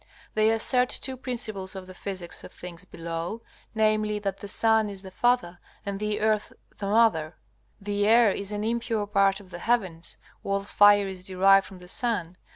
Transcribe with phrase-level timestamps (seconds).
[0.33, 3.43] They assert two principles of the physics of things below,
[3.75, 7.35] namely, that the sun is the father, and the earth the mother;
[7.79, 11.87] the air is an impure part of the heavens; all fire is derived from the
[11.87, 12.35] sun.